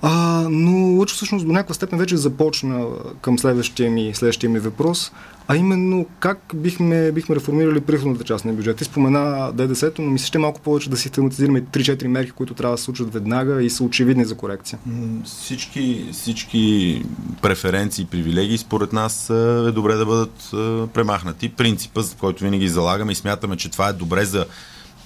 А, 0.02 0.46
но 0.50 0.98
лъчо 0.98 1.14
всъщност 1.14 1.46
до 1.46 1.52
някаква 1.52 1.74
степен 1.74 1.98
вече 1.98 2.16
започна 2.16 2.86
към 3.20 3.38
следващия 3.38 3.90
ми, 3.90 4.14
следващия 4.14 4.50
ми 4.50 4.58
въпрос, 4.58 5.12
а 5.48 5.56
именно 5.56 6.06
как 6.20 6.38
бихме, 6.54 7.12
бихме 7.12 7.36
реформирали 7.36 7.80
приходната 7.80 8.24
част 8.24 8.44
на 8.44 8.52
бюджета. 8.52 8.84
И 8.84 8.84
спомена 8.84 9.52
ДДС-то, 9.52 10.02
но 10.02 10.10
ми 10.10 10.18
ще 10.18 10.38
малко 10.38 10.60
повече 10.60 10.90
да 10.90 10.96
систематизираме 10.96 11.62
3-4 11.62 12.06
мерки, 12.06 12.30
които 12.30 12.54
трябва 12.54 12.74
да 12.74 12.78
се 12.78 12.84
случат 12.84 13.12
веднага 13.12 13.62
и 13.62 13.70
са 13.70 13.84
очевидни 13.84 14.24
за 14.24 14.36
корекция. 14.36 14.78
Всички, 15.24 16.08
всички 16.12 17.02
преференции 17.42 18.02
и 18.02 18.06
привилегии 18.06 18.58
според 18.58 18.92
нас 18.92 19.30
е 19.30 19.72
добре 19.72 19.94
да 19.94 20.06
бъдат 20.06 20.50
премахнати. 20.92 21.48
Принципът, 21.48 22.16
който 22.20 22.44
винаги 22.44 22.68
залагаме 22.68 23.12
и 23.12 23.14
смятаме, 23.14 23.56
че 23.56 23.70
това 23.70 23.88
е 23.88 23.92
добре 23.92 24.24
за 24.24 24.46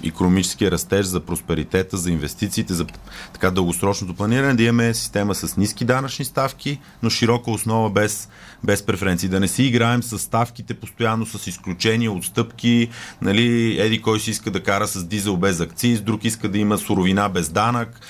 економическия 0.05 0.71
растеж, 0.71 1.07
за 1.07 1.21
просперитета, 1.21 1.97
за 1.97 2.11
инвестициите, 2.11 2.75
за 2.75 2.87
така 3.33 3.51
дългосрочното 3.51 4.15
планиране, 4.15 4.55
да 4.55 4.63
имаме 4.63 4.95
система 4.95 5.35
с 5.35 5.57
ниски 5.57 5.85
данъчни 5.85 6.25
ставки, 6.25 6.81
но 7.03 7.11
широка 7.11 7.51
основа 7.51 7.91
без, 7.91 8.29
без 8.65 8.83
преференции. 8.83 9.29
Да 9.29 9.41
не 9.41 9.49
си 9.49 9.65
играем 9.65 10.03
с 10.03 10.19
ставките 10.19 10.75
постоянно, 10.75 11.27
с 11.27 11.47
изключения, 11.47 12.13
отстъпки. 12.13 12.89
Нали, 13.23 13.77
еди 13.81 14.03
кой 14.03 14.21
си 14.21 14.31
иска 14.31 14.51
да 14.51 14.63
кара 14.63 14.87
с 14.87 15.05
дизел 15.05 15.37
без 15.37 15.61
акциз, 15.61 16.01
друг 16.01 16.25
иска 16.25 16.49
да 16.49 16.59
има 16.59 16.79
суровина 16.79 17.29
без 17.29 17.49
данък 17.49 18.01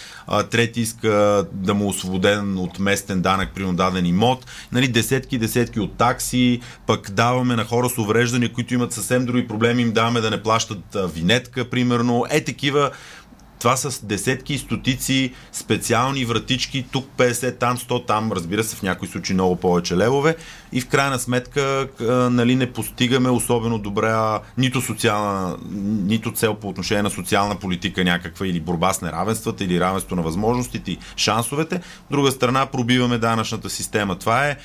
трети 0.51 0.81
иска 0.81 1.45
да 1.53 1.75
му 1.75 1.85
е 1.85 1.89
освободен 1.89 2.59
от 2.59 2.79
местен 2.79 3.23
данък 3.23 3.51
при 3.55 3.73
даден 3.73 4.07
имот, 4.07 4.47
нали, 4.73 4.89
десетки 4.89 5.39
десетки 5.39 5.81
от 5.81 5.97
такси, 5.97 6.61
пък 6.87 7.11
даваме 7.11 7.57
на 7.57 7.65
хора 7.65 7.89
с 7.89 7.99
увреждания, 7.99 8.53
които 8.53 8.75
имат 8.75 8.93
съвсем 8.93 9.27
други 9.27 9.49
проблеми, 9.49 9.83
им 9.83 9.93
даваме 9.93 10.21
да 10.21 10.31
не 10.31 10.43
плащат 10.43 10.97
винетка, 11.15 11.71
примерно. 11.71 12.25
Е, 12.31 12.45
такива 12.45 12.91
това 13.61 13.77
са 13.77 14.07
десетки 14.07 14.59
стотици 14.59 15.33
специални 15.53 16.25
вратички, 16.25 16.87
тук 16.93 17.07
50, 17.17 17.59
там 17.59 17.79
100, 17.79 18.07
там 18.07 18.33
разбира 18.33 18.65
се 18.65 18.77
в 18.77 18.83
някои 18.83 19.09
случаи 19.09 19.35
много 19.35 19.57
повече 19.57 19.97
левове 19.97 20.37
и 20.73 20.81
в 20.81 20.89
крайна 20.89 21.19
сметка 21.19 21.89
нали, 22.31 22.57
не 22.57 22.73
постигаме 22.73 23.31
особено 23.31 23.79
добра 23.79 24.41
нито 24.59 24.81
социална, 24.81 25.57
нито 26.05 26.33
цел 26.33 26.55
по 26.55 26.69
отношение 26.69 27.03
на 27.03 27.11
социална 27.11 27.57
политика 27.59 28.05
някаква 28.05 28.47
или 28.47 28.61
борба 28.61 28.93
с 28.93 29.01
неравенствата 29.01 29.65
или 29.65 29.81
равенство 29.81 30.17
на 30.17 30.23
възможностите 30.23 30.91
и 30.91 30.99
шансовете. 31.17 31.81
друга 32.11 32.31
страна 32.31 32.67
пробиваме 32.67 33.19
данъчната 33.19 33.71
система. 33.71 34.19
Това 34.19 34.49
е 34.49 34.57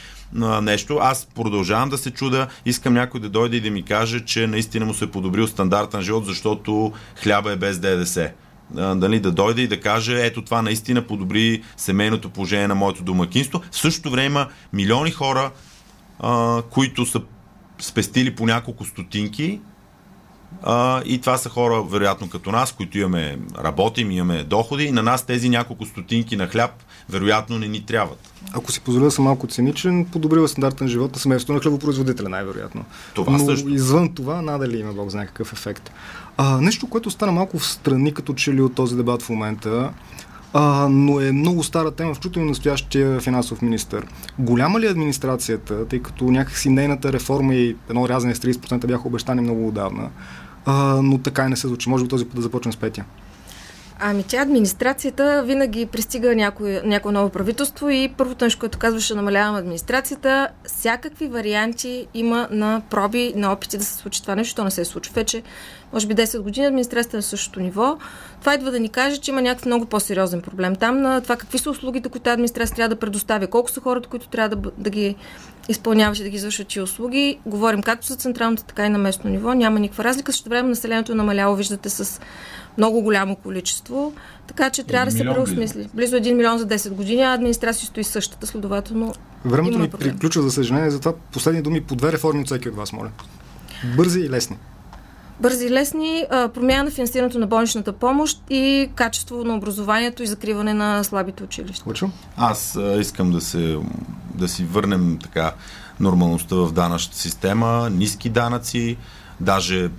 нещо. 0.62 0.98
Аз 1.02 1.28
продължавам 1.36 1.90
да 1.90 1.98
се 1.98 2.12
чуда. 2.12 2.48
Искам 2.66 2.94
някой 2.94 3.20
да 3.20 3.30
дойде 3.30 3.58
и 3.58 3.62
да 3.62 3.72
ми 3.72 3.84
каже, 3.84 4.26
че 4.26 4.48
наистина 4.48 4.86
му 4.86 4.94
се 4.94 5.06
е 5.06 5.12
подобрил 5.12 5.48
стандарт 5.48 5.94
на 5.94 6.02
живот, 6.02 6.26
защото 6.26 6.94
хляба 7.16 7.52
е 7.52 7.56
без 7.56 7.80
ДДС 7.80 8.32
дали, 8.72 9.20
да 9.20 9.32
дойде 9.32 9.62
и 9.62 9.68
да 9.68 9.80
каже, 9.80 10.26
ето 10.26 10.42
това 10.42 10.62
наистина 10.62 11.02
подобри 11.02 11.64
семейното 11.78 12.30
положение 12.30 12.68
на 12.68 12.76
моето 12.76 13.04
домакинство. 13.04 13.62
В 13.72 13.78
същото 13.78 14.12
време 14.12 14.26
има 14.26 14.48
милиони 14.74 15.12
хора, 15.12 15.52
а, 16.20 16.62
които 16.62 17.06
са 17.06 17.22
спестили 17.80 18.36
по 18.36 18.46
няколко 18.46 18.86
стотинки 18.86 19.60
а, 20.64 21.02
и 21.06 21.22
това 21.22 21.38
са 21.38 21.50
хора, 21.50 21.84
вероятно 21.84 22.30
като 22.30 22.52
нас, 22.52 22.72
които 22.72 22.98
имаме, 22.98 23.40
работим, 23.64 24.12
имаме 24.12 24.44
доходи 24.44 24.84
и 24.84 24.92
на 24.92 25.04
нас 25.04 25.26
тези 25.26 25.50
няколко 25.50 25.86
стотинки 25.86 26.36
на 26.36 26.48
хляб 26.48 26.72
вероятно 27.10 27.60
не 27.60 27.68
ни 27.68 27.86
трябват. 27.86 28.32
Ако 28.54 28.72
си 28.72 28.80
позволя 28.80 29.06
да 29.06 29.12
съм 29.12 29.24
малко 29.24 29.48
циничен, 29.48 30.06
подобрива 30.06 30.48
стандарта 30.48 30.84
на 30.84 30.90
живота 30.90 31.20
семейството 31.20 31.54
на 31.54 31.60
хлебопроизводителя, 31.60 32.30
най-вероятно. 32.30 32.86
Това 33.14 33.34
Но 33.34 33.40
също. 33.40 33.70
извън 33.70 34.14
това, 34.14 34.42
надали 34.42 34.80
има 34.80 34.94
Бог 34.94 35.10
за 35.10 35.18
някакъв 35.18 35.54
ефект. 35.54 35.92
А, 36.38 36.62
нещо, 36.62 36.88
което 36.88 37.12
стана 37.12 37.32
малко 37.32 37.60
в 37.60 37.66
страни, 37.66 38.14
като 38.14 38.34
че 38.34 38.54
ли 38.54 38.62
от 38.62 38.76
този 38.76 38.96
дебат 38.96 39.22
в 39.22 39.30
момента, 39.30 39.94
а, 40.54 40.88
но 40.90 41.20
е 41.20 41.32
много 41.32 41.64
стара 41.64 41.92
тема, 41.92 42.14
включително 42.14 42.50
настоящия 42.50 43.20
финансов 43.20 43.62
министр. 43.62 44.04
Голяма 44.40 44.80
ли 44.80 44.86
е 44.86 44.90
администрацията, 44.90 45.88
тъй 45.88 46.02
като 46.02 46.24
някакси 46.24 46.70
нейната 46.70 47.14
реформа 47.14 47.56
и 47.56 47.76
едно 47.90 48.10
рязане 48.10 48.36
с 48.36 48.40
30% 48.40 48.88
бяха 48.88 49.08
обещани 49.08 49.42
много 49.42 49.68
отдавна, 49.68 50.10
а, 50.66 51.02
но 51.04 51.18
така 51.18 51.46
и 51.46 51.50
не 51.50 51.56
се 51.56 51.68
случи. 51.68 51.90
Може 51.90 52.04
би 52.04 52.10
този 52.10 52.26
път 52.26 52.36
да 52.36 52.42
започнем 52.42 52.74
с 52.74 52.78
Петя. 52.78 53.04
Ами 54.00 54.24
тя 54.24 54.42
администрацията 54.42 55.44
винаги 55.46 55.86
пристига 55.86 56.36
някое, 56.36 56.82
някое 56.86 57.12
ново 57.12 57.30
правителство 57.30 57.90
и 57.90 58.14
първото 58.18 58.46
нещо, 58.46 58.60
което 58.60 58.78
казваше 58.78 59.16
намалявам 59.16 59.56
администрацията, 59.56 60.48
всякакви 60.66 61.28
варианти 61.28 62.08
има 62.14 62.48
на 62.52 62.82
проби, 62.90 63.34
на 63.36 63.52
опити 63.52 63.78
да 63.78 63.84
се 63.84 63.94
случи 63.94 64.22
това 64.22 64.36
нещо, 64.36 64.56
то 64.56 64.64
не 64.64 64.72
се 64.72 64.86
случва 64.86 65.14
вече. 65.14 65.44
Може 65.94 66.08
би 66.08 66.16
10 66.16 66.40
години 66.40 66.66
администрацията 66.66 67.18
е 67.18 67.20
на 67.20 67.24
същото 67.24 67.60
ниво. 67.60 67.98
Това 68.40 68.54
идва 68.54 68.72
да 68.72 68.80
ни 68.80 68.90
каже, 68.90 69.18
че 69.18 69.32
има 69.32 69.42
някакъв 69.42 69.66
много 69.66 69.86
по-сериозен 69.86 70.42
проблем 70.42 70.76
там 70.76 71.02
на 71.02 71.22
това 71.22 71.36
какви 71.36 71.58
са 71.58 71.70
услугите, 71.70 72.10
които 72.10 72.30
администрация 72.30 72.76
трябва 72.76 72.96
да 72.96 73.00
предоставя, 73.00 73.48
колко 73.48 73.72
са 73.72 73.82
хората, 73.82 74.10
които 74.10 74.28
трябва 74.28 74.56
да, 74.56 74.72
да 74.78 74.90
ги 74.90 75.16
изпълняващи 75.70 76.24
да 76.24 76.30
ги 76.30 76.36
извършват 76.36 76.76
и 76.76 76.82
услуги. 76.82 77.40
Говорим 77.46 77.82
както 77.82 78.08
за 78.08 78.16
централното, 78.16 78.64
така 78.64 78.86
и 78.86 78.90
на 78.90 78.98
местно 78.98 79.30
ниво. 79.30 79.54
Няма 79.54 79.80
никаква 79.80 80.04
разлика. 80.04 80.32
Също 80.32 80.50
време 80.50 80.70
населението 80.70 81.12
е 81.12 81.16
намаляло, 81.16 81.56
виждате, 81.56 81.90
с 81.90 82.22
много 82.78 83.02
голямо 83.02 83.36
количество. 83.36 84.14
Така 84.48 84.70
че 84.70 84.84
трябва 84.84 85.06
да 85.06 85.12
се 85.12 85.24
преосмисли. 85.24 85.90
Близо 85.94 86.16
1 86.16 86.34
милион 86.34 86.58
за 86.58 86.68
10 86.68 86.90
години, 86.90 87.22
а 87.22 87.34
администрация 87.34 87.88
стои 87.88 88.04
същата, 88.04 88.48
следователно. 88.48 89.14
Времето 89.46 89.80
ми 89.80 89.90
приключва, 89.90 90.42
за 90.42 90.52
съжаление, 90.52 90.92
затова 90.92 91.14
последни 91.32 91.62
думи 91.62 91.82
по 91.82 91.96
две 91.96 92.12
реформи 92.12 92.42
от 92.42 92.46
всеки 92.46 92.70
от 92.70 92.76
вас, 92.76 92.94
моля. 92.94 93.10
Бързи 93.98 94.20
и 94.20 94.30
лесни. 94.30 94.58
Бързи 95.40 95.66
и 95.66 95.70
лесни, 95.70 96.26
промяна 96.30 96.84
на 96.84 96.92
финансирането 96.92 97.40
на 97.40 97.48
болничната 97.48 97.94
помощ 97.94 98.42
и 98.50 98.90
качество 98.96 99.44
на 99.44 99.56
образованието 99.56 100.24
и 100.24 100.28
закриване 100.28 100.74
на 100.74 101.04
слабите 101.04 101.44
училища. 101.44 101.84
Лучо? 101.88 102.10
Аз 102.38 102.76
а, 102.76 103.00
искам 103.00 103.32
да, 103.32 103.42
се, 103.42 103.78
да 104.34 104.48
си 104.48 104.64
върнем 104.64 105.20
така 105.24 105.54
нормалността 106.00 106.56
в 106.56 106.72
данъчната 106.72 107.18
система, 107.18 107.90
ниски 107.90 108.30
данъци, 108.30 108.98
даже 109.40 109.90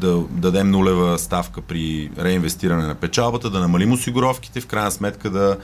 да 0.00 0.18
дадем 0.30 0.70
нулева 0.70 1.18
ставка 1.18 1.60
при 1.60 2.10
реинвестиране 2.18 2.86
на 2.86 2.94
печалбата, 2.94 3.50
да 3.50 3.60
намалим 3.60 3.92
осигуровките, 3.92 4.60
в 4.60 4.66
крайна 4.66 4.90
сметка 4.90 5.30
да, 5.30 5.56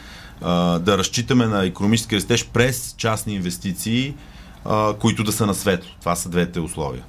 да 0.79 0.99
разчитаме 0.99 1.47
на 1.47 1.65
економически 1.65 2.17
растеж 2.17 2.49
през 2.49 2.95
частни 2.99 3.35
инвестиции, 3.35 4.15
които 4.99 5.25
да 5.25 5.33
са 5.33 5.47
на 5.47 5.55
светло. 5.55 5.91
Това 6.01 6.17
са 6.17 6.29
двете 6.29 6.61
условия. 6.61 7.03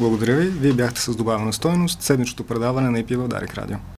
Благодаря 0.00 0.36
ви. 0.36 0.48
Вие 0.48 0.72
бяхте 0.72 1.00
с 1.00 1.16
добавена 1.16 1.52
стойност. 1.52 2.02
Седмичното 2.02 2.44
предаване 2.44 2.90
на 2.90 2.98
ИП 2.98 3.10
в 3.10 3.28
Дарик 3.28 3.54
Радио. 3.54 3.78